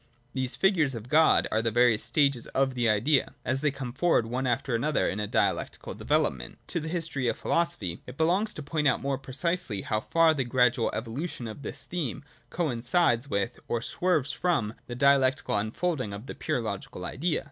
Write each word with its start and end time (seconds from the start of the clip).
Thes 0.33 0.55
figures 0.55 0.95
of 0.95 1.09
Gods 1.09 1.47
are 1.51 1.61
the 1.61 1.69
various 1.69 2.03
stages 2.03 2.47
of 2.47 2.73
the 2.73 2.89
Idea, 2.89 3.35
as 3.45 3.61
the; 3.61 3.69
come 3.69 3.93
forward 3.93 4.25
one 4.25 4.47
after 4.47 4.73
another 4.73 5.07
in 5.07 5.19
dialectical 5.29 5.93
developmeni 5.93 6.55
To 6.65 6.79
the 6.79 6.87
historian 6.87 7.29
of 7.29 7.37
philosophy 7.37 8.01
it 8.07 8.17
belongs 8.17 8.55
to 8.55 8.63
point 8.63 8.87
out 8.87 8.99
mor 9.01 9.19
precisely, 9.19 9.81
how 9.83 9.99
far 9.99 10.33
the 10.33 10.43
gradual 10.43 10.89
evolution 10.91 11.47
of 11.47 11.63
his 11.63 11.83
theme 11.83 12.23
coin 12.49 12.81
cides 12.81 13.27
with, 13.29 13.59
or 13.67 13.79
swerves 13.83 14.31
from, 14.31 14.73
the 14.87 14.95
dialectical 14.95 15.55
unfolding 15.55 16.13
of 16.13 16.25
th 16.25 16.39
pure 16.39 16.61
logical 16.61 17.05
Idea. 17.05 17.39